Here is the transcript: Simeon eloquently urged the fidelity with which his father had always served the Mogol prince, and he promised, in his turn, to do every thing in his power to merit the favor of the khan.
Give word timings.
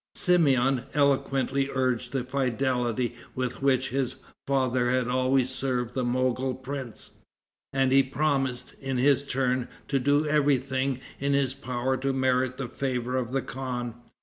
Simeon 0.15 0.85
eloquently 0.95 1.69
urged 1.71 2.11
the 2.11 2.23
fidelity 2.23 3.13
with 3.35 3.61
which 3.61 3.89
his 3.89 4.15
father 4.47 4.89
had 4.89 5.07
always 5.07 5.51
served 5.51 5.93
the 5.93 6.03
Mogol 6.03 6.55
prince, 6.55 7.11
and 7.71 7.91
he 7.91 8.01
promised, 8.01 8.73
in 8.81 8.97
his 8.97 9.23
turn, 9.23 9.67
to 9.89 9.99
do 9.99 10.25
every 10.25 10.57
thing 10.57 10.99
in 11.19 11.33
his 11.33 11.53
power 11.53 11.97
to 11.97 12.13
merit 12.13 12.57
the 12.57 12.67
favor 12.67 13.15
of 13.15 13.31
the 13.31 13.43
khan. 13.43 13.93